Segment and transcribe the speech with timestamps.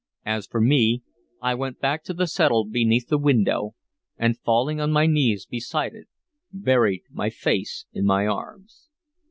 [0.25, 1.03] As for me,
[1.43, 3.75] I went back to the settle beneath the window,
[4.17, 6.07] and, falling on my knees beside it,
[6.51, 8.89] buried my face in my arms.